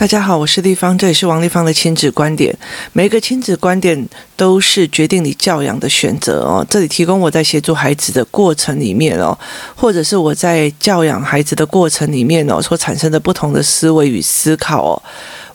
[0.00, 2.56] 大家好，我是丽芳，这里是王丽芳的亲子观点。
[2.94, 6.66] 每一个亲子观点都是决定你教养的选择哦。
[6.70, 9.38] 这里提供我在协助孩子的过程里面哦，
[9.76, 15.02] 或者是我在教养孩子的过程里面哦，所产生的不同的思维与思考哦。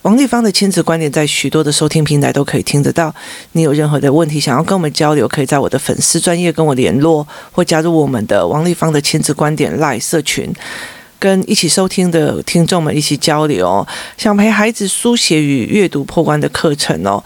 [0.04, 3.12] 王丽芳的亲子观点在许多的收听平台都可以听得到。
[3.54, 10.54] 你有任何的问题想要跟我们交流，可以在我的粉丝专业跟我联络，或加入我们的王丽芳的亲子观点 LINE 社群。
[11.20, 13.86] 跟一起收听的听众们一起交流，
[14.18, 17.23] 想陪孩子书写与阅读破关的课程哦，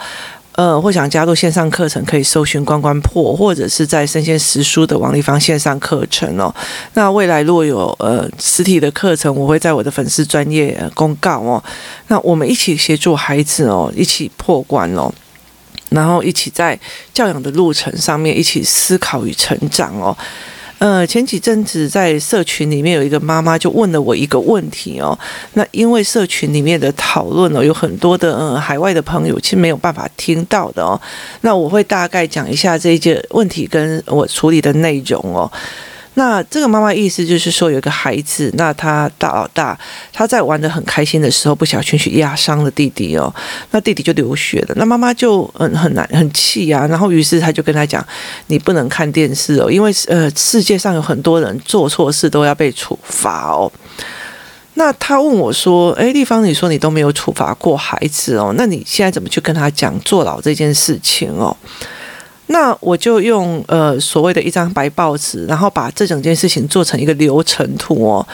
[0.53, 6.53] 呃，或想加入线上课程，可以搜寻“关关破”或者是在生鲜时书的王立芳线上课程哦。
[6.94, 11.63] 那未来如果有呃实体的课程，我会在我的粉丝专业公告哦。
[12.08, 15.09] 那我们一起协助孩子哦，一起破关哦，
[15.89, 16.77] 然后一起在
[17.13, 20.16] 教养的路程上面一起思考与成长哦。
[20.79, 25.17] 呃，前几阵子在社群里面有一个妈妈就问了我一个问题哦，
[25.53, 31.00] 那因为社群里面的讨论哦，有很多的呃海外的朋友其实没有办法听到的哦，
[31.41, 35.52] 那我会大概讲一下这一件问题跟我处理的内容哦。
[36.15, 39.77] 那这个妈妈意思就是说，有一个孩子，那他大老大
[40.11, 43.33] 他在玩得很开心的时候，不小心去压伤了弟弟哦，
[43.71, 48.05] 那弟弟就流血了，那妈妈就很很难很气啊，然后于是他就跟他讲，
[48.47, 53.71] 你不能看电视哦，因为呃世界上有很多人做错事都要被处罚哦。
[54.73, 61.55] 那他问我说，诶，丽芳，你说你都没有处罚过孩子哦，那你现在怎么去跟他讲坐牢这件事情哦？
[62.52, 68.28] 那我就用呃所谓的一张白报纸，然后把这整件事情做成一个流程图哦。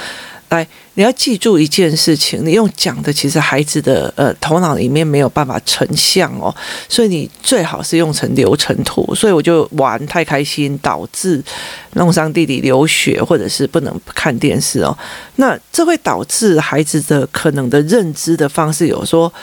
[0.50, 6.56] 来，你要记住一件事情，你用讲的，其实孩子的呃头脑里面没有办法成像哦，
[6.88, 9.14] 所以你最好是用成流程图。
[9.14, 11.44] 所以我就玩太开心，导致
[11.96, 14.98] 弄伤弟弟流血，或者是不能看电视哦。
[15.36, 19.34] 那这会导致孩子的可能的认知的方式有说。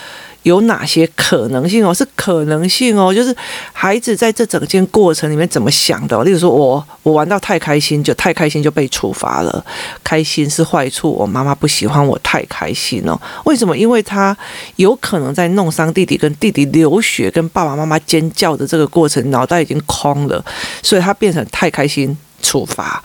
[0.43, 1.93] 有哪些可能性哦？
[1.93, 3.35] 是可能性哦，就是
[3.71, 6.21] 孩子在这整件过程里面怎么想的？
[6.23, 9.65] 例如说我我玩到太开心，就太开心就被处罚了。
[10.03, 13.19] 开心是坏处，我妈妈不喜欢我太开心哦。
[13.45, 13.77] 为什么？
[13.77, 14.37] 因为他
[14.75, 20.43] 有可能在弄伤弟弟，跟弟弟流血，跟爸爸妈妈尖叫的这个过程，脑袋已经空了，
[20.81, 23.01] 所以他变成太开心处罚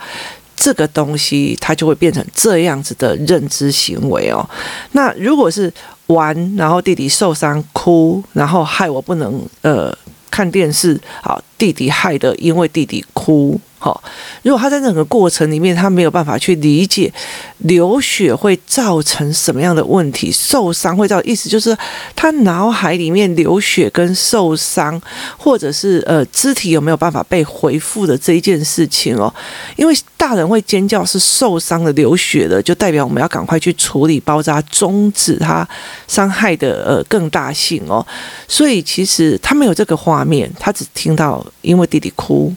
[0.55, 4.47] 这个东西，他就会变成这样子的认知行为哦。
[4.91, 5.73] 那如果是
[6.09, 9.95] 玩，然后弟弟受伤哭，然后害我不能呃
[10.29, 13.59] 看电视，好，弟弟害的，因为弟弟哭。
[13.81, 14.03] 好，
[14.43, 17.11] 如果他在整个过程里面，他没有办法去理解
[17.59, 21.75] 流血会造成什么样的问题，受伤会造，意思就是
[22.13, 25.01] 他脑海里面流血跟受伤，
[25.37, 29.33] 或者是呃肢体有没有办法被恢复的这一件事情哦。
[29.77, 35.65] 因为大人会尖叫是受伤的流血的，就代表我们要赶快去处理包扎，终止他
[36.05, 38.05] 伤害的呃更大性哦。
[38.45, 42.53] 所以其实他没有这个画面，他只听到因为弟弟哭，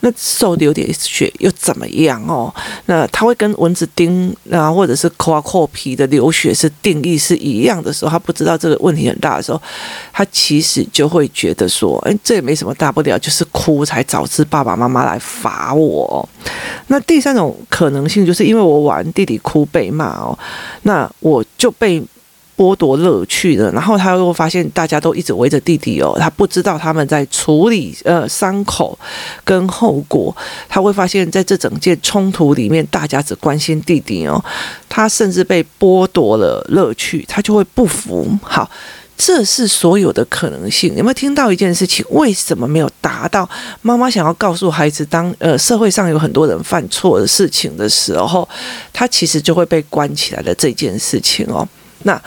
[0.00, 0.58] 那受。
[0.64, 2.52] 有点血又怎么样哦？
[2.86, 9.62] 那他会跟蚊子叮啊，或者是刮破皮的流血是定义是一样的时候，他不知道这个问题很大的时候，
[10.12, 16.28] 他其实就会觉得说，哎，这也没什么大不了，就是哭才导致爸爸妈妈来罚我。
[16.88, 20.38] 那第三种可能性就是因为我玩弟弟哭被骂哦，
[20.82, 22.02] 那我就被。
[22.56, 28.96] 剥夺乐趣的，然后他又发现大家都一直围着弟弟哦，他不知道他们在处理呃伤口
[29.44, 30.34] 跟后果，
[30.68, 34.42] 他会发现在这整件冲突里面，大家只关心弟弟哦，
[34.88, 38.26] 他甚至被剥夺了乐趣，他就会不服。
[38.42, 38.70] 好，
[39.16, 40.94] 这是所有的可能性。
[40.96, 42.04] 有没有听到一件事情？
[42.10, 43.48] 为什么没有达到
[43.82, 48.48] 妈妈想要告诉孩子，当呃社会上有很多人犯错的事情的时候，
[48.92, 51.66] 他其实就会被关起来的这件事情哦。
[52.04, 52.22] 那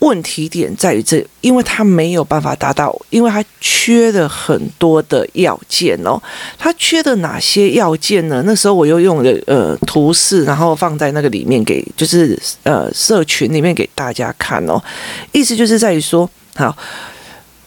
[0.00, 6.20] 问题点在于这，因为他没有办法达到，因为他缺了很多的要件哦。
[6.58, 8.42] 他缺的哪些要件呢？
[8.44, 14.82] 那时候我又用了呃图示，然后放在那个里面给，就是呃社群里面给大家看哦。
[15.30, 16.76] 意思就是在于说，好，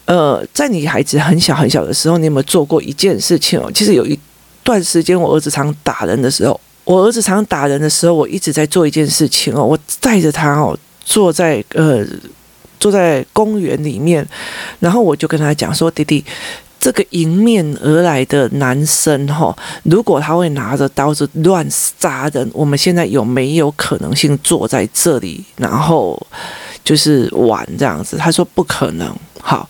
[0.04, 3.72] 呃，在你孩子很小很小的时候，你有没有做过一件事情哦？
[3.74, 4.20] 其实有一
[4.62, 10.78] 段时间，我儿子常打人的时候，我儿子常打人的时候，我一直在做一件事情哦，我带着他哦。
[11.06, 12.04] 坐在呃，
[12.80, 14.28] 坐在公园里面，
[14.80, 16.26] 然后我就跟他讲说：“弟弟，
[16.80, 26.20] 这个迎面而来的男生哈，如果他会拿着刀子乱杀人，我们现在有没有可能性坐在这里，然后
[26.84, 29.70] 就是玩这样子？”他说：“不可能。”好，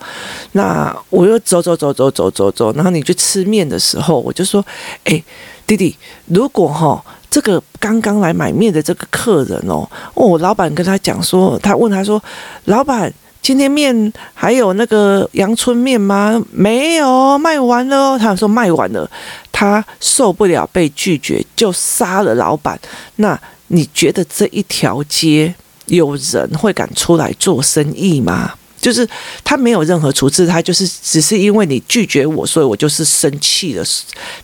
[0.54, 4.66] 那我又走走走走走走走，然后你去吃面的时候，我就说
[5.04, 5.22] ：“哎，
[5.68, 5.96] 弟弟，
[6.28, 7.04] 如果哈。”
[7.36, 12.24] 这个刚刚来买面的这个客人哦，哦，老板跟他讲说，他问他说，
[12.64, 13.14] 老板。
[13.42, 16.42] 今天面还有那个阳春面吗？
[16.52, 18.18] 没有，卖完了。
[18.18, 19.08] 他说卖完了，
[19.52, 22.80] 他受不了被拒绝，就杀了老板。
[23.18, 25.54] 那你觉得这一条街
[25.88, 28.54] 有人会敢出来做生意吗？
[28.86, 29.08] 就是
[29.44, 33.84] 他没有任何处置，他就是只是因为你拒绝我，所以我就是生气了，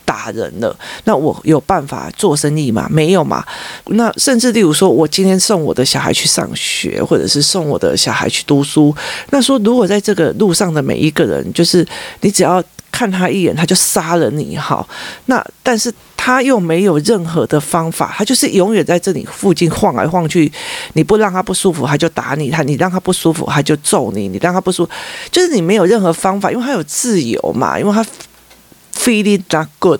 [0.04, 0.76] 打人了。
[1.04, 2.88] 那我有办法做生意吗？
[2.90, 3.46] 没有嘛。
[3.86, 8.96] 那甚至例如说，我今天送我的小孩去上学，或者是送我的小孩去读书，
[9.30, 11.86] 那说如果在这个路上的每一个人，就是
[12.22, 12.64] 你只要。
[13.02, 14.88] 看他一眼，他就杀了你，好，
[15.26, 20.52] 那但是他又没有任何的方法，他就是永远在这里附近晃来晃去。
[20.94, 24.92] 你不让他不舒服，他就打你；他你让他不舒服，他就揍你；你让他不舒服，
[25.32, 28.06] 就是你没有任何方法，因为他有自由嘛，因为他
[28.94, 30.00] feeling not good，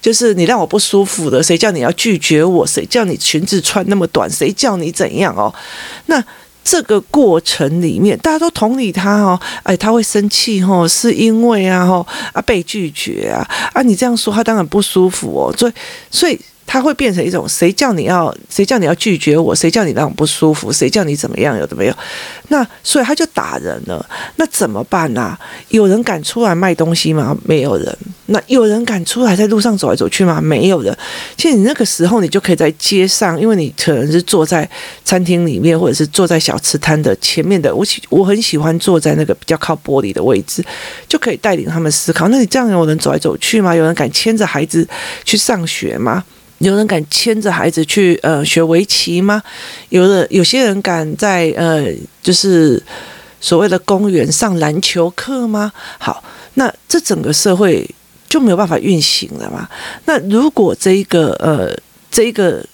[0.00, 2.64] 就是你让我不舒服的，谁叫你要拒绝我？
[2.64, 4.30] 谁叫你裙子穿那么短？
[4.30, 5.52] 谁叫你怎样哦？
[6.06, 6.22] 那。
[6.70, 13.40] 这个过程里面，大家都同理他哦，哎，他会生气哦，是因为啊，哦啊被拒绝啊，
[13.72, 15.72] 啊你这样说他当然不舒服哦，所以
[16.10, 16.38] 所以。
[16.68, 21.94] 他会变成一种谁叫你要谁叫你要拒绝我，谁叫你让我不舒服，谁叫你怎么样，有的没有？
[22.48, 24.06] 那所以他就打人了。
[24.36, 25.40] 那怎么办呢、啊？
[25.70, 27.34] 有人敢出来卖东西吗？
[27.44, 27.96] 没有人。
[28.26, 30.38] 那有人敢出来在路上走来走去吗？
[30.42, 30.94] 没有人。
[31.38, 34.68] 其实你那个时候，你就可以在街上，因为你可能是坐在
[35.02, 37.74] 餐厅里面，或者是坐在小吃摊的前面的。
[37.74, 40.62] 我喜我很喜欢坐在那个比较靠玻璃的位置，
[41.08, 42.28] 就可以带领他们思考。
[42.28, 43.74] 那你这样有人走来走去吗？
[43.74, 44.86] 有人敢牵着孩子
[45.24, 46.22] 去上学吗？
[46.58, 49.40] 有人敢牵着孩子去呃学围棋吗？
[49.90, 51.86] 有的有些人敢在呃
[52.20, 52.82] 就是
[53.40, 55.72] 所谓的公园上篮球课吗？
[55.98, 56.22] 好，
[56.54, 57.88] 那这整个社会
[58.28, 59.68] 就没有办法运行了嘛？
[60.06, 61.72] 那如果这一个呃
[62.10, 62.64] 这一个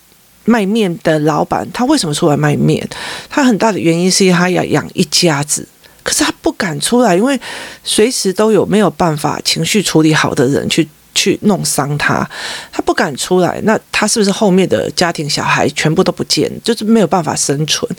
[0.46, 2.88] 卖面的老板，他为什么出来卖面？
[3.28, 5.68] 他很大的原因是因为他要养一家子，
[6.02, 7.38] 可是他不敢出来，因为
[7.82, 10.88] 随时都有没有办法情绪处理好的人去。
[11.14, 12.28] 去弄伤他，
[12.72, 17.90] 他不敢出来，那他是不是后面的家庭小孩全部都不见，就是没有办法生存？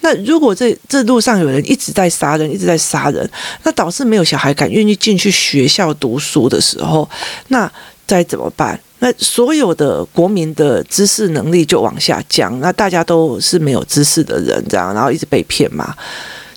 [0.00, 3.28] 那如果这这路上有人一直在杀人，一直在杀人，
[3.62, 7.08] 那导致没有小孩敢愿意进去学校读书的时候，
[7.48, 7.70] 那
[8.06, 8.78] 该怎么办？
[9.00, 15.94] 那所有的国民的知识能力就往下降，那大家都是没有知识的人，这样然后一直被骗嘛。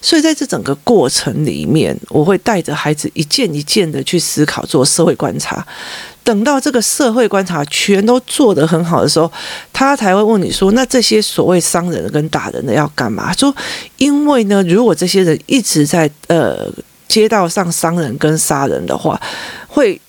[0.01, 5.65] 所以在这整个过程里面，我会带着孩子一件一件的去思考，做社会观察。
[6.23, 9.31] 等到这个社会观察全都做得很好的时候，
[9.71, 13.55] 他才会问你说：“那这些所谓伤人的跟打人的要干嘛？”说
[13.97, 16.69] ：“因为呢，如果这些人一直在呃
[17.07, 19.19] 街道上伤人跟杀人的话，
[19.67, 19.99] 会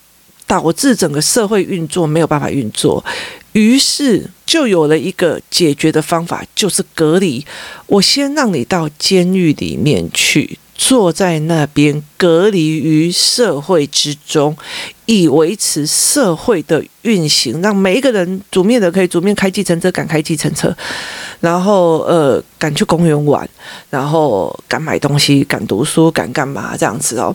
[0.45, 3.05] 导致整个社会运作没有办法运作。”
[3.59, 7.45] 于是就有了一个解决的方法，就是隔离。
[7.89, 14.57] 我先让你到监狱里面去，坐在那边隔离于社会之中，
[15.07, 20.73] 以维持社会的运行，让每一个人煮面的可以煮面，开计程车敢开计程车，
[21.41, 23.49] 然后呃敢去公园玩，
[23.91, 27.35] 然后敢买东西，敢读书，敢干嘛这样子哦。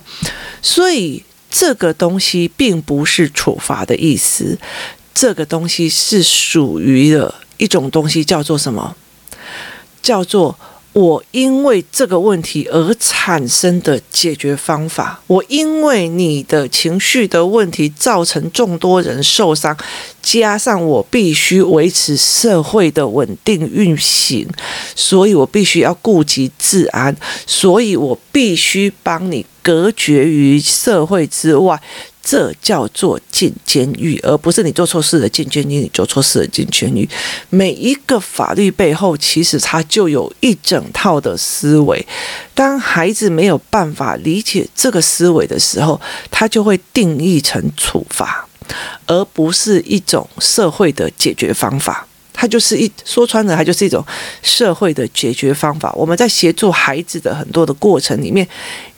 [0.62, 1.22] 所以
[1.52, 4.58] 这个东西并不是处罚的意思。
[5.14, 8.96] 这个东西是属于的一种东西，叫做什么？
[10.02, 10.58] 叫做
[10.92, 15.22] 我因为这个问题而产生的解决方法。
[15.28, 19.76] 我因为你的情绪的问题造成众多人受伤，
[20.22, 24.48] 加上我必须维持社会的稳定运行，
[24.96, 27.16] 所以我必须要顾及治安，
[27.48, 31.82] 所以我必须帮你隔绝于社会之外。
[32.24, 37.08] 这叫做进监狱，而不是你做错事了进监狱，你做错事了进监狱。
[37.50, 42.08] 每一个法律背后，其实它就有一整套的思维。
[42.54, 46.00] 当孩子没有办法理解这个思维的时候，
[46.32, 48.48] 他就会定义成处罚，
[49.06, 52.08] 而不是一种社会的解决方法。
[52.32, 54.04] 它就是一说穿了，它就是一种
[54.42, 55.92] 社会的解决方法。
[55.94, 58.48] 我们在协助孩子的很多的过程里面。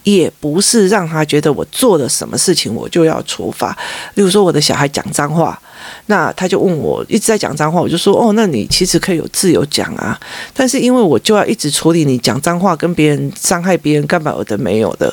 [0.06, 3.76] 也不是让他觉得我做了什么事情我就要处罚。
[4.14, 5.60] 例如说，我的小孩讲脏话，
[6.06, 10.18] 那他就问我一直在讲脏话，我就说哦，那你其实可以有自由讲啊。
[10.54, 15.12] 但是因为我就要一直处理你讲脏话跟别人伤害别人干嘛有的没有的，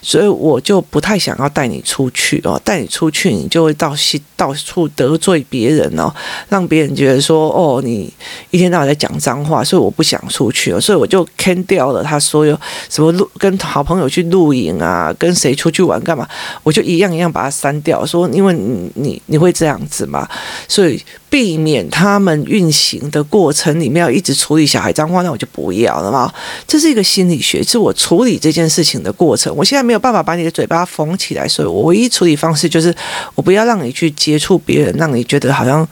[0.00, 2.58] 所以我就不太想要带你出去哦。
[2.64, 6.10] 带你出去，你就会到西到处得罪别人哦，
[6.48, 8.10] 让别人觉得说哦，你
[8.50, 10.80] 一天到晚在讲脏话，所以我不想出去哦。
[10.80, 14.29] 所以我就 can 掉了他所有什么路跟好朋友去。
[14.30, 16.28] 露营啊，跟谁出去玩干嘛，
[16.62, 20.28] 我就一样一样把它删掉，说因为你你你会这样子嘛，
[20.66, 26.32] 所以避免他们运行的过程里面要一直处理小孩脏话，那我就不要了嘛。
[26.66, 29.54] 这是一个心理学，是我处理这件事情的过程。
[29.54, 32.94] 我现在没有办法把你的嘴巴缝起来，所以我唯一处理方式就是
[33.34, 35.86] 我不要让你去接触别人，让你觉得好像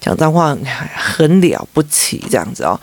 [0.00, 0.56] 讲脏话
[0.94, 2.78] 很了不起这样子哦。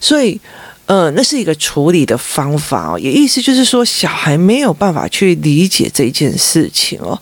[0.00, 0.40] 所以。
[0.86, 7.18] 呃，那是一个处理的方法哦，也意思就是说，小孩没有办法去理解这件事情哦，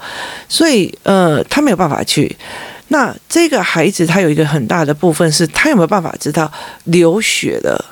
[0.49, 2.37] 所以呃，他没有办法去。
[2.88, 6.50] 那这个孩子他有一个很大的部分是，他有没有办法知道
[6.85, 7.83] 流血的，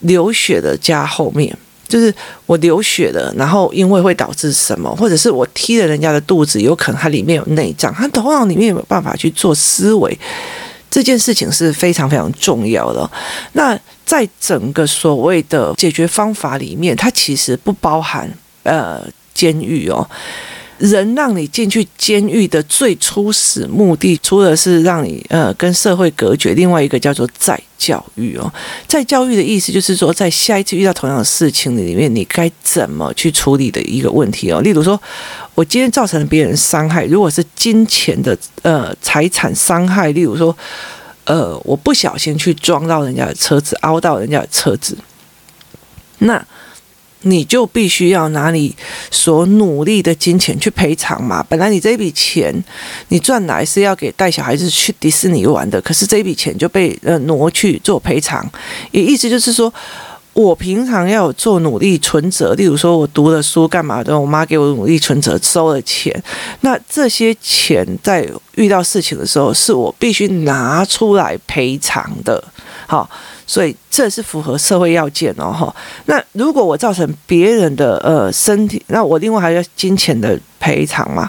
[0.00, 1.56] 流血的加后面，
[1.88, 2.14] 就是
[2.46, 10.16] 我流血了，然后因为会导致什么，或者是我踢了人家的肚子，有可能他里面有内脏，他头脑里面有没有办法去做思维？
[10.88, 13.08] 这件事情是非常非常重要的。
[13.52, 13.78] 那
[14.10, 18.28] 在整个所谓的解决方法里面，它其实不包含
[18.64, 19.00] 呃
[19.32, 20.04] 监狱哦。
[20.78, 28.52] 人让你进去监狱的最初始目的，除了是让你呃跟社会隔绝，另外一个叫做再教育哦。
[28.88, 34.60] 再教育的意思就是说，在下一次遇到同样的事情里面，你该怎么去处理的一个问题哦。
[34.62, 35.00] 例如说，
[35.54, 40.56] 我今天造成了别人伤害，如果是金钱的呃财产伤害，例如说，
[41.30, 44.98] 呃，我不小心去撞到人家的车子，凹到人家的车子，
[46.18, 46.44] 那。
[47.22, 48.74] 你就必须要拿你
[49.10, 51.44] 所努力的金钱去赔偿嘛。
[51.46, 52.50] 本来你这笔钱
[53.08, 58.42] 你赚来是要给带小孩子去迪士尼玩的，可是这笔钱就被呃挪去做赔偿。
[58.90, 59.70] 也意思就是说，
[60.32, 66.22] 我平常要有做努力存折，例如说我读了书干嘛的，我妈给我努力存折收了钱，
[66.60, 72.42] 那这些钱在遇到事情的时候，是我必须拿出来赔偿的。
[72.86, 73.08] 好。
[73.50, 75.74] 所以这是符合社会要件哦，哈。
[76.04, 81.28] 那如果我造成别人的呃身体，那我另外还要金钱的赔偿嘛？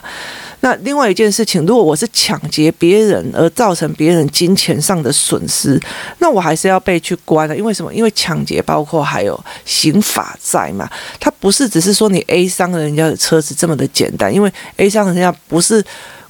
[0.61, 5.79] 那另外一件事情，如果我是抢劫别人而造成别人金钱上的损失，
[6.19, 7.55] 那我还是要被去关的。
[7.55, 7.93] 因为什么？
[7.93, 10.89] 因为抢劫包括还有刑法在嘛，
[11.19, 15.83] 它不是只是说你 A 伤了人家的车子这么的简单，因为 A 伤人家不是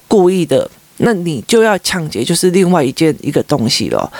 [0.08, 0.70] 故意的。
[1.04, 4.10] 那你就要抢劫，就是另外一件一个东西了。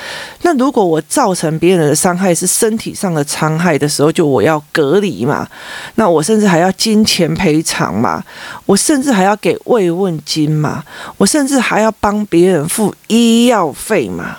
[0.42, 5.48] 那如果我造成别人的伤害是身体上的伤害的时候，就我要隔离嘛。
[5.94, 8.22] 那我甚至还要金钱赔偿嘛。
[8.66, 10.84] 我甚至还要给慰问金嘛。
[11.16, 14.38] 我甚至还要帮别人付医药费嘛。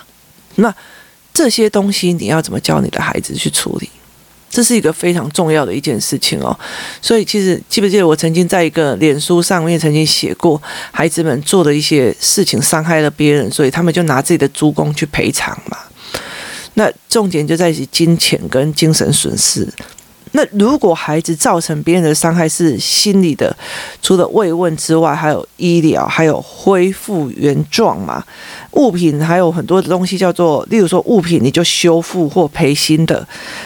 [0.56, 0.72] 那
[1.32, 3.88] 这些东西你要怎么教你的孩子去处理？
[4.54, 6.56] 这是一个非常重要的一件事情哦，
[7.02, 15.76] 所以其实记不记得我曾经在一个脸书上面曾经写过，孩子们做的一些事情伤害了别人，所以他们就拿自己的猪工去赔偿嘛。
[16.74, 19.68] 那重点就在于金钱跟精神损失。
[20.36, 23.56] 那如果孩子造成别人的伤害是心理的，
[24.02, 28.24] 除了慰问之外，还有医疗，还有恢复原状嘛？
[28.72, 33.24] 物品还有很多的东西叫做，例如说物品你就修复或赔新的，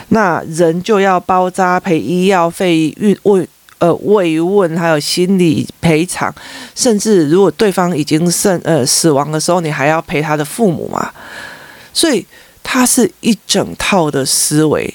[0.09, 3.49] 那人就要包扎赔医药费、运慰
[3.79, 6.31] 呃慰问，还有心理赔偿，
[6.75, 11.11] 甚至如果对方已经剩呃死亡的时候，你还要赔他的父母嘛？
[11.95, 12.27] 所以
[12.63, 14.93] 它是一整套的思维。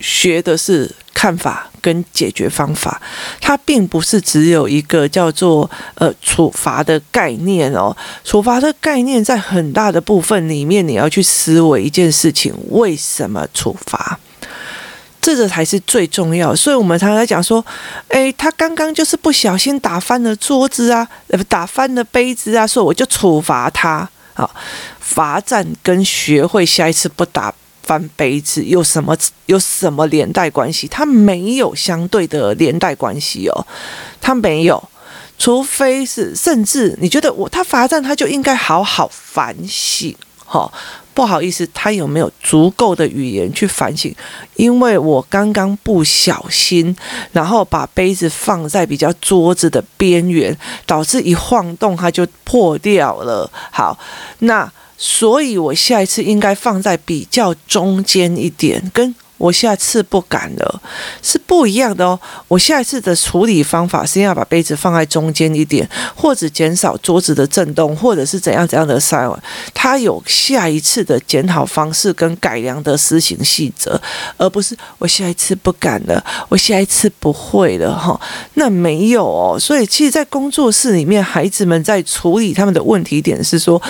[0.00, 3.00] 学的是看法跟解决方法，
[3.40, 7.96] 它并不是只有一个叫做呃处罚的概念哦。
[8.24, 14.18] 处罚的概念在很大的部分里面，你要去思维一件事情：为什么处罚？
[15.20, 16.54] 这个才是最重要。
[16.54, 17.64] 所以我们常常讲说，
[18.08, 21.06] 诶，他刚刚就是不小心打翻了桌子啊，
[21.48, 24.08] 打翻了杯子啊，所以我就处罚他。
[24.34, 24.48] 好，
[25.00, 27.52] 罚站跟学会下一次不打。
[27.88, 29.16] 翻杯子有什么
[29.46, 30.86] 有什么连带关系？
[30.86, 33.66] 它没有相对的连带关系哦，
[34.20, 34.90] 它没有，
[35.38, 40.14] 除非是甚至你觉得我他罚站，他就应该好好反省，
[40.44, 40.70] 哈，
[41.14, 44.14] 不好意思，他有没有足够的语言去反省？
[44.56, 46.94] 因为我刚刚不小心，
[47.32, 50.54] 然后把杯子放在比较桌子的边缘，
[50.84, 53.50] 导致一晃动它就破掉了。
[53.70, 53.98] 好，
[54.40, 54.70] 那。
[54.98, 59.14] 所以，我下一次应该放在比较中间一点，跟。
[59.38, 60.82] 我下次不敢了，
[61.22, 62.18] 是不一样的哦。
[62.48, 69.40] 我下一次的处理方法是要把杯子放在中间一点，或者减少桌子的震动，或者是怎样怎样的塞碗。
[69.72, 74.00] 它有下一次的检讨方式跟改良的施行细则，
[74.36, 78.20] 而不是我下一次不敢了，我下一次不会了哈。
[78.54, 79.56] 那没有哦。
[79.56, 83.80] 所以，其实，在工作室里面，孩子们在处理他们的问题点是说，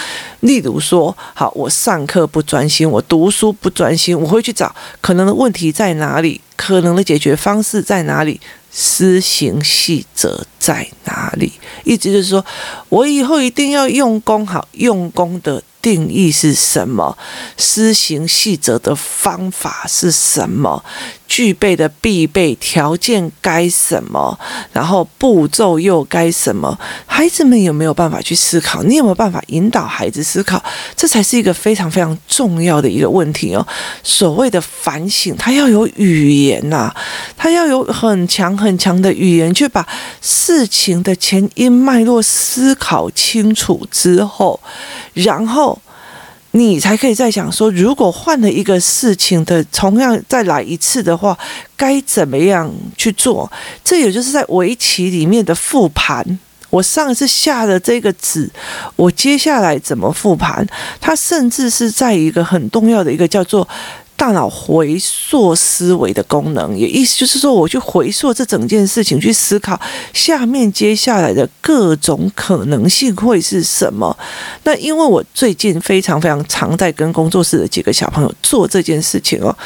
[0.41, 5.38] 例如说，好，我上课不专心，我读书不专心，我会去找可能。
[5.39, 6.41] 问题在哪里？
[6.57, 8.41] 可能的解决方式在哪里？
[8.71, 11.53] 施行细则在哪里？
[11.85, 12.45] 意思就是说，
[12.89, 15.63] 我以后一定要用功好，用功的。
[15.81, 17.17] 定义是什么？
[17.57, 20.85] 施行细则的方法是什么？
[21.29, 24.37] 具备的必备条件该什么？
[24.73, 26.77] 然后步骤又该什么？
[27.07, 28.83] 孩子们有没有办法去思考？
[28.83, 30.61] 你有没有办法引导孩子思考？
[30.97, 33.65] 这才是一个非常非常重要的一个问题哦。
[34.03, 36.91] 所谓的反省，他要有语言呐，
[37.37, 39.87] 他要有很强很强的语言，去把
[40.23, 44.59] 事情的前因脉络思考清楚之后，
[45.13, 45.79] 然后。
[46.53, 51.37] 你才可以再想说，如果换了一个事情的同样再来一次的话，
[51.77, 53.51] 该怎么样去做？
[53.85, 56.39] 这也就是在围棋里面的复盘。
[56.71, 58.51] 我上次下的这个子，
[58.97, 60.67] 我接下来怎么复盘？
[61.01, 63.67] 它甚至是在一个很重要的一个叫做。
[64.19, 69.81] 大脑回溯思维的功能，也意思就是说，我去回溯这整件事情，去思考
[70.13, 74.15] 下面接下来的各种可能性会是什么。
[74.65, 79.57] 那因为我最近非常非常常在跟工作室的几个小朋友做这件事情哦。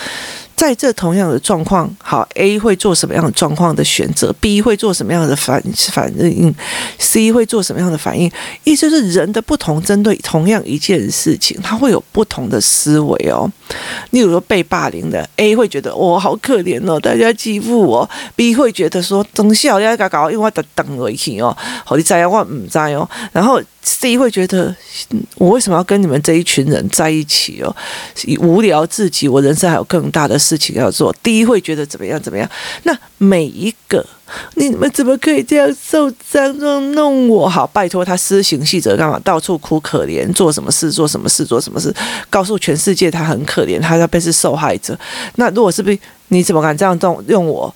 [0.54, 6.54] 在这同样的状况，好，A 会做什么样的状况的选择，B 会做什么样的反反应
[6.99, 8.30] ，C 会做什么样的反应？
[8.62, 13.50] 意思是人的不同，针对同样一件事情，他会有不同的思维哦。
[14.11, 23.61] 例如说被霸凌的 A 会觉得我、哦、好可怜哦，大家欺负我；B 会觉得说等下要搞搞，因为我等等回去哦，好你在我唔在哦，然后。
[23.85, 24.73] C 会觉得
[25.35, 27.76] 我为什么要跟你们这一群人在一起哦？
[28.38, 31.12] 无聊至极，我人生还有更大的事情要做。
[31.21, 32.49] D 会觉得怎么样怎么样？
[32.85, 34.07] 那每一个
[34.55, 37.49] 你们怎么可以这样受伤这样弄我？
[37.49, 39.19] 好，拜托他施行细则干嘛？
[39.21, 41.95] 到处哭可怜，做什么事做什么事做什么事，
[42.31, 44.99] 告诉全世界他很可怜，他要被是受害者。
[45.37, 45.99] 那如果是被
[46.29, 47.75] 你怎么敢这样动用我？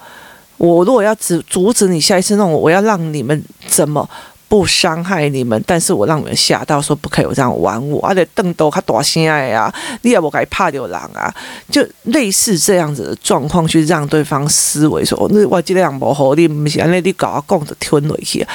[0.59, 4.09] 我如果要阻阻止你下一次弄我，我要让你们怎么？
[4.49, 9.73] 不伤害你们，但是我让你们吓到，说不可以有这样玩我，而且瞪都他多心爱啊，
[10.03, 11.35] 你也不该怕流浪啊，
[11.71, 18.47] 就类似这样子的状况，去让对方思维说，那我这样不好，你不是安尼你搞啊讲着吞回去，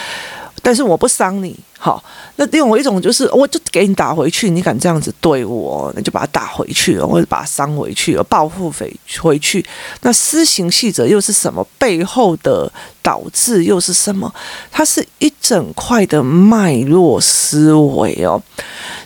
[0.62, 1.58] 但是我不伤你。
[1.84, 2.04] 好，
[2.36, 9.66] 那另外一种就是，我就给你打回去，你敢这样子对我，那就把它打回去了，或者把它伤回去了，报复回回去。
[10.02, 11.66] 那施行细则又是什么？
[11.80, 14.32] 背后的导致又是什么？
[14.72, 18.40] 它是一整块的脉络思维哦。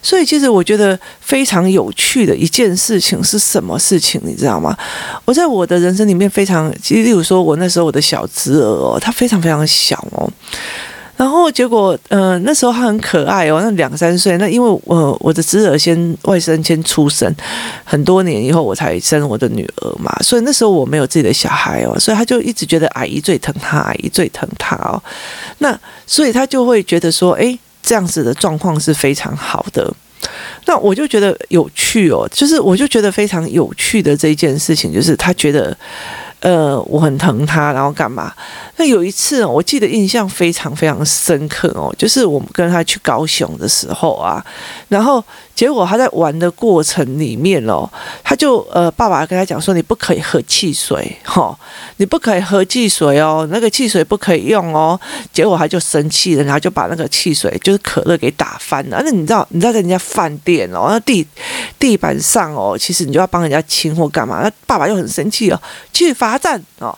[0.01, 4.19] 所以，其实我觉得非常有趣的一件事情是什么事情？
[4.25, 4.77] 你知道吗？
[5.23, 10.29] 我在我的人生里面非常，其实例如说，我那时候我的小侄儿哦，他非常非常小哦。
[11.17, 14.38] 然后结果，呃，那时候他很可爱哦，那两三岁。
[14.38, 17.34] 那因为我、我的侄儿先外甥先出生，
[17.86, 25.01] 很多年以后我才生我的女儿嘛，所以那时候我没有自己的小孩哦，所以他就一直觉得阿姨最疼他，阿姨最疼他哦。
[25.60, 29.89] 那所以他就会觉得说，哎，这样子的状况是非常好的。
[30.65, 35.75] 那我就觉得有趣哦，就是我就觉得非常有趣的这一件事情，就是他觉得。
[36.45, 38.31] 呃，我很疼他，然后干嘛？
[38.77, 44.45] 那有一次，我记得印象非常非常深刻哦，就是我们跟他去高雄的时候啊，
[44.88, 45.23] 然后。
[45.56, 47.89] 结果他在玩的过程里面哦，
[48.22, 51.58] 他就呃，爸爸跟他讲说，你不可以喝汽水，哈，
[51.96, 55.00] 你不可以喝汽水哦，那个汽水不可以用哦。
[55.32, 59.02] 结果他就生气了，然后就把那个汽水就是可乐给打翻了。
[59.06, 61.26] 那你知道你知道在人家饭店哦，那地
[61.80, 64.41] 地板上哦，其实你就要帮人家清或干嘛？
[64.44, 65.62] 那爸爸又很生气哦，
[65.94, 66.94] 去罚站哦。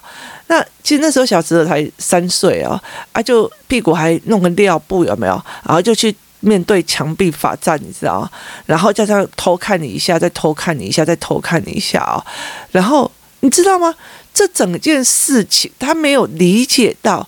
[0.47, 5.33] 那其实那时候小侄子才三岁哦，啊，就屁股还弄个尿布有没有？
[5.63, 6.15] 然后就去。
[6.39, 8.29] 面对墙壁罚站，你知道？
[8.65, 12.23] 然后叫他偷看你一下，再偷看你一下，再偷看你一下啊！
[12.71, 13.93] 然后你知道吗？
[14.33, 17.27] 这整件事情他没有理解到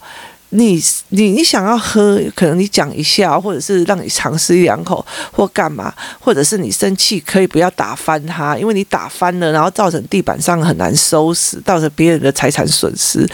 [0.49, 13.27] 你，你你你想要喝，可能你讲一下，或者是让你尝试一两口，或干嘛，或者是你生气可以不要打翻它，因为你打翻了，然后造成地板上很难收拾，造成别人的财产损失，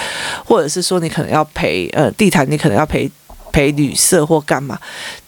[0.45, 3.11] 或者是说你可能要赔呃地毯，你可能要赔。
[3.55, 4.77] 陪旅社或干嘛？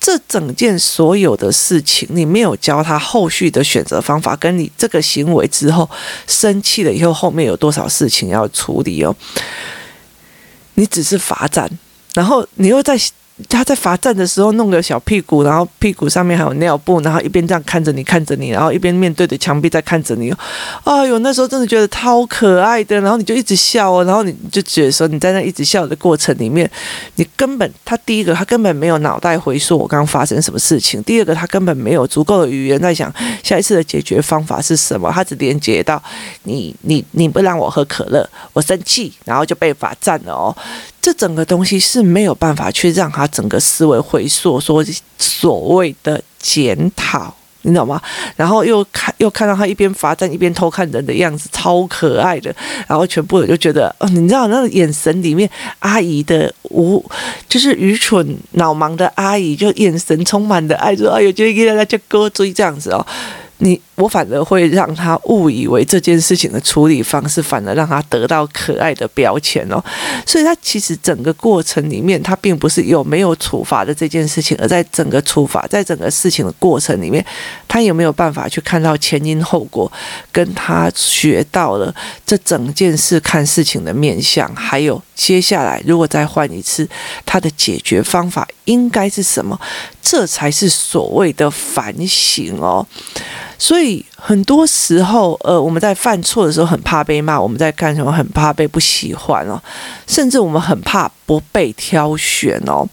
[0.02, 5.90] 这整件所有的事情，你没有教他后续的选择方法，跟你这个行为之后
[6.28, 9.16] 生气了以后，后面有多少事情要处理哦？
[10.74, 11.72] 你只是罚站，
[12.16, 13.00] 然后你又在
[13.50, 20.34] 他在罚站的时候弄个小屁股，然后屁股上面还有尿布，然后一边这样看着你，看着你，然后一边面对着墙壁在看着你。
[20.84, 26.70] 哎呦，那时候真的觉得超可爱的，然后你就一直笑哦，然后你就觉得说你在那一直笑的过程里面，
[27.16, 36.02] 你根本他第一个他根本没有脑袋回溯我刚刚发生什么事情，第二个他根本没有足够的语言在想下一次的解决方法是什么，他只连接到
[36.44, 40.56] 你你你不让我喝可乐，我生气，然后就被罚站了哦。
[41.02, 44.84] 这整个东西是没有办法去让他整个思维回溯，说
[45.18, 48.02] 所谓的检讨，你知道吗？
[48.36, 52.54] 然后又看又看到他一边罚站一边偷看人的样子，超可爱的。
[52.88, 57.04] 然后全部人就觉得，哦，你知道那个眼神里面，阿姨的无
[57.48, 63.06] 就是愚蠢脑盲的阿姨，就眼神充满的爱，说：“哎呦，就应该在叫哥追这样子哦。”
[63.60, 69.84] 你我反而会让他误以为这件事情的处理方式，反而让他得到可爱的标签哦。
[70.26, 77.26] 所以，他其实整个过程里面，他并不是有没有处罚的这件事情，而在整个处罚，在整个事情的过程里面，
[77.68, 79.92] 他有没有办法去看到前因后果，
[80.32, 81.94] 跟他学到了
[82.26, 86.88] 这整件事看事情的面相，还有接下来如果再换一次，
[87.26, 89.60] 他的解决方法应该是什么？
[90.00, 92.86] 这才是所谓的反省哦。
[93.58, 99.62] 所以很多时候，呃，我们在犯错的时候很怕被骂，我们在干什么很怕被不喜欢哦，
[100.06, 102.88] 甚至我们很怕不被挑选哦。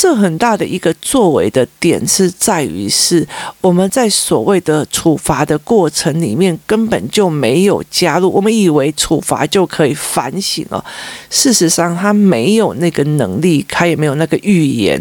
[0.00, 3.28] 这很大的一个作为的点是在于是
[3.60, 10.82] 我们在所谓的处罚的过程里面根本就没有加入，我们以为处罚就可以反省了，
[11.28, 14.98] 事实上他没有那个能力，他也没有那个预言，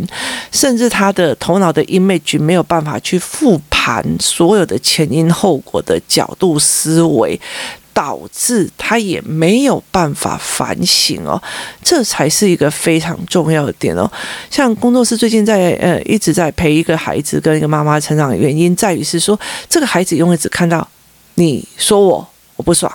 [0.51, 7.39] 甚至他的头脑的 image 没有办法去复盘所有的前因后果的角度思维。
[7.93, 11.41] 导致他也没有办法反省哦，
[11.83, 14.09] 这才是一个非常重要的点哦。
[14.49, 20.87] 像工作室最近在呃一直在陪一个孩子跟一个妈妈成长原因，在于是说这个孩子永远只看到
[21.35, 22.91] 你说我我不爽，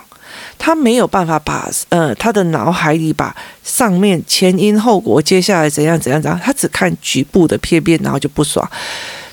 [0.56, 8.66] 他没有办法把呃他的脑海里把上面前因后果接下来怎样怎样怎样，他只看局部的片面，然后就不爽，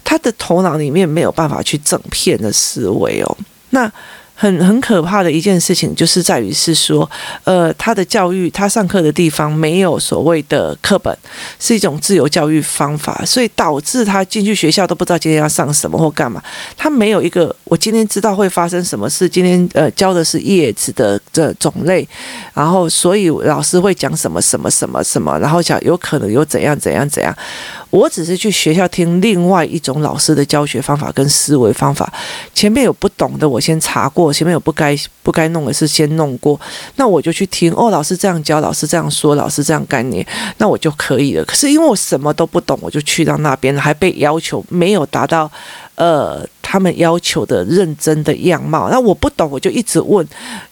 [0.04, 3.38] 他的头脑里面没有办法去整片的思维哦，
[3.70, 3.92] 那。
[4.42, 7.08] 很很可怕的一件事情，就是在于是说，
[7.44, 11.16] 呃，他的教育，他上课的地方没有所谓的课本，
[11.60, 16.42] 是一种自由教育方法，所以导致他进去学校都不知道今天要上什么或干嘛，
[16.76, 22.08] 他没有一个我今天知道会发生什么事，今天呃教的是叶子的这种类，
[22.56, 27.32] 然后所以老师会讲什么什么什么什么，然后讲有可能有怎样怎样怎样。
[27.92, 32.12] 我只是去学校听另外一种老师的教学方法跟思维方法，
[32.54, 36.60] 前面有不懂的，我先查过；前面有不该不该弄的事先弄过，
[36.96, 37.72] 那我就去听。
[37.74, 40.26] 哦，老师这样教，老师这样说，老师这样概念，
[40.58, 41.46] 那我就可以了。
[41.46, 45.52] 可是因为我什么都不懂，我就去到那边，还被要求没有达到，
[45.96, 48.90] 呃，他们要求的认真的样貌。
[48.90, 50.26] 那我不懂，我就一直问。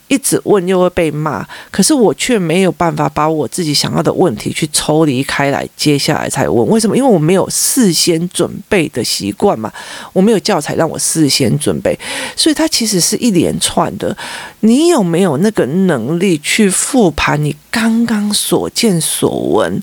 [0.07, 6.67] 一直问又会被骂，可是我却没有办法把我自己想要的问题去抽离开来，接下来才问。
[6.67, 6.97] 为什么？
[6.97, 9.71] 因为我没有事先准备的习惯嘛，
[10.12, 11.95] 我没有教材让我事先准备，
[12.35, 14.17] 所以它其实是一连串的。
[14.62, 19.79] 你有没有那个能力去复盘你刚刚所见所闻？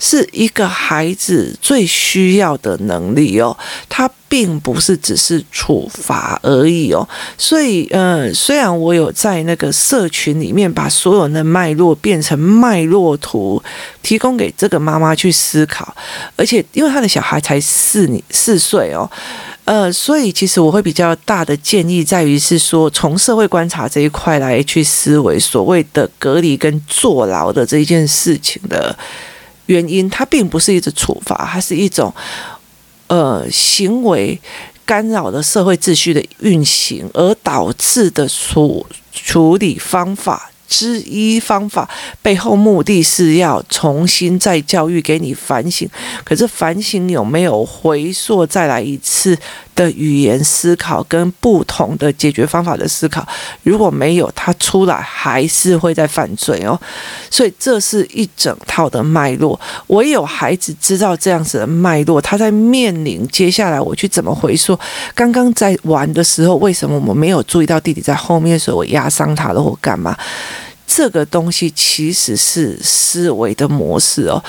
[0.00, 3.56] 是一个孩子最需要的能力哦，
[3.88, 7.08] 他并不是只是处罚而已哦。
[7.36, 9.72] 所以，呃，虽然我有在那个。
[9.88, 13.62] 社群里面把所有的脉络变成脉络图，
[14.02, 15.96] 提供给这个妈妈去思考。
[16.36, 19.08] 而且，因为他的小孩才四四岁哦，
[19.64, 28.94] 呃，所以其实我会比较大的建议在于是说，从社会观察这一块来去思维所谓的隔离跟坐牢的这一件事情的
[29.66, 32.12] 原因，它并不是一种处罚，它是一种
[33.06, 34.38] 呃行为
[34.88, 38.86] 干扰了社会秩序的运行而导致的处。
[39.24, 41.88] 处理方法之一，方法
[42.22, 45.88] 背后目的是要重新再教育给你反省，
[46.22, 49.36] 可是反省有没有回溯再来一次
[49.74, 53.26] 的语言思考跟不同的解决方法的思考？
[53.62, 56.78] 如果没有，他出来还是会在犯罪哦。
[57.30, 64.78] 所以这是一整套的脉络，唯有孩子知道这样子的脉络，他在面临接下来我去怎么回溯。
[65.14, 70.16] 刚刚在玩的时候，为什么我没有注意到弟弟在后面，所以我压伤他了或干嘛？
[70.98, 74.42] 这个东西其实是思维的模式哦。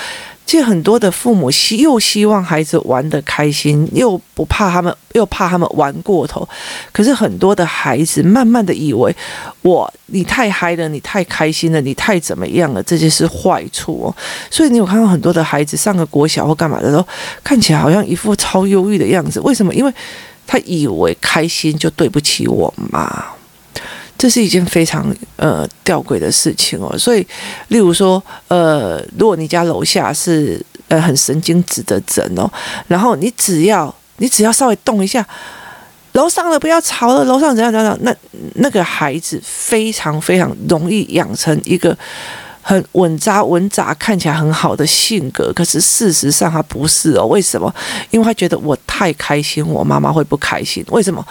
[0.47, 6.49] 其实很多的父母希又希望孩子玩得开心，又不怕他们，又怕他们玩过头。
[6.91, 9.15] 可是很多的孩子慢慢的以为，
[9.61, 14.15] 我你太嗨了，你太开心了，你太怎么样了，这些是坏处哦。
[14.49, 17.07] 所以你有看到很多的孩子上个国小或干嘛的时候，
[17.43, 19.39] 看起来好像一副超忧郁的样子。
[19.41, 19.71] 为什么？
[19.75, 19.93] 因为
[20.47, 23.23] 他以为开心就对不起我妈。
[24.19, 27.25] 这是一件非常呃吊诡的事情哦，所以，
[27.69, 32.45] 例如说，呃，如果你家楼下是呃很神经质的人哦，
[32.89, 35.25] 然后你只要你只要稍微动一下，
[36.11, 38.13] 楼上的不要吵了，楼上怎样怎样，那
[38.55, 41.97] 那个孩子非常非常容易养成一个
[42.61, 47.25] 很稳扎稳扎、看起来很好的性格，可是事实上他不是哦。
[47.27, 47.73] 为什么？
[48.09, 50.83] 因为他觉得我太开心，我妈妈会不开心。
[50.89, 51.25] 为什么？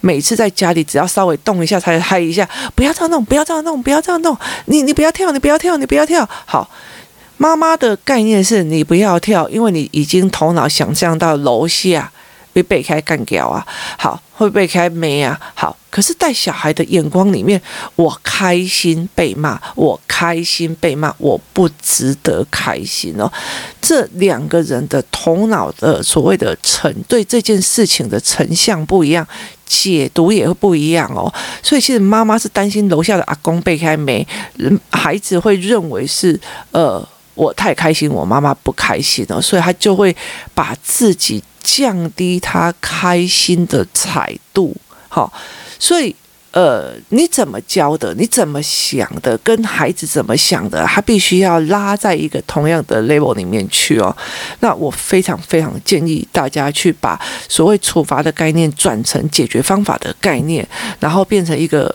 [0.00, 4.36] 每次在家里，只要稍微动一下，才嗨一下，不要这样弄，不要这样弄，不要这样弄。
[4.66, 6.28] 你你不要跳，你不要跳，你不要跳。
[6.46, 6.70] 好，
[7.36, 12.12] 妈妈的概念是你不要跳，因为你已经头脑想象到楼下
[12.52, 13.66] 被被开干掉啊。
[13.96, 15.38] 好，会被开没啊？
[15.54, 17.60] 好，可是带小孩的眼光里面，
[17.96, 23.30] 我开心被骂，我开心被骂，我不值得开心哦。
[23.82, 29.26] 这两个人的头脑的所谓的成对这件事情的成像不一样。
[29.68, 34.26] 解读也会不一样哦，所以其实妈妈是担心楼下的阿公被开没，
[34.90, 36.40] 孩子会认为是
[36.72, 40.16] 呃我太开心，我妈妈不开心了，所以他就会
[40.54, 44.74] 把自己降低他开心的彩度，
[45.08, 45.32] 好，
[45.78, 46.16] 所以。
[46.52, 48.14] 呃，你怎么教的？
[48.14, 49.36] 你怎么想的？
[49.38, 50.84] 跟孩子怎么想的？
[50.86, 54.14] 他必须要拉在一个同样的 level 里面去哦。
[54.60, 60.66] 那我非常非常建议大家去把所谓处罚的概念转成解决方法的概念，
[60.98, 61.94] 然后变成一个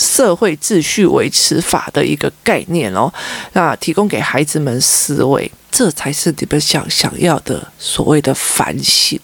[0.00, 3.12] 社会秩序维持法的一个概念哦。
[3.52, 5.52] 那提供给孩子们思维。
[5.72, 9.18] 这才是你们想想要的所谓的反省，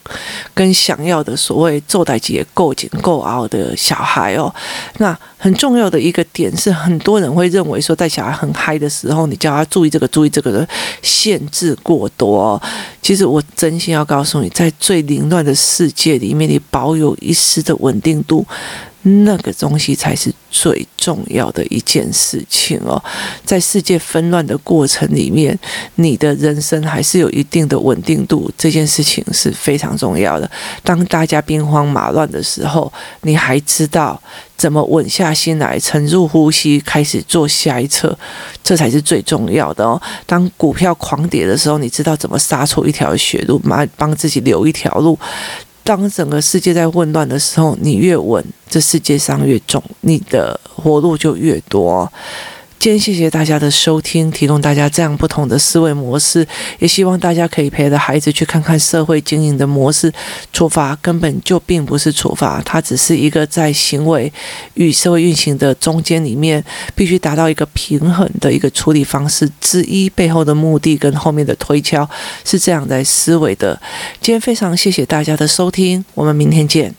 [0.54, 4.54] 跟想要的所谓做代结构紧够熬的小孩哦。
[4.98, 10.66] 那很重要的一个点是，很多人会认为说，在小孩很嗨的时候，你叫他注意这个注意这个的
[11.02, 12.62] 限制过多。
[13.02, 18.46] 其实我真心要告诉你，在最凌乱的世界里面，你保有一丝的稳定度。
[19.06, 23.00] 那个东西才是最重要的一件事情哦，
[23.44, 25.56] 在世界纷乱的过程里面，
[25.94, 30.50] 你的人生还是有一定的稳定度，这件事情是非常重要的。
[30.82, 32.92] 当大家兵荒马乱的时候，
[33.22, 34.20] 你还知道
[34.56, 38.18] 怎么稳下心来，沉入呼吸，开始做下一策，
[38.64, 40.00] 这才是最重要的哦。
[40.26, 45.16] 当股票狂跌的时候，你知道怎么杀出一条血路，帮帮自己留一条路。
[45.86, 52.12] 当整个世界在混乱的时候，你越稳，这世界上越重，你的活路就越多。
[52.86, 56.46] 先谢谢大家的收听，提供大家这样不同的思维模式，
[56.78, 60.12] 也希望大家可以陪着孩子去看看社会经营的模式。
[60.52, 64.32] 处罚根本就并不是处罚，它只是一个在行为
[64.74, 70.08] 与社会运行的中间里面，必须达到一个平衡的一个处理方式之一。
[70.08, 72.08] 背后的目的跟后面的推敲
[72.44, 73.76] 是这样在思维的。
[74.20, 76.94] 今天非常谢谢大家的收听，我们明天见。